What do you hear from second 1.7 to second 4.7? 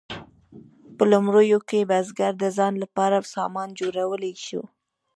بزګر د ځان لپاره سامان جوړولی شو.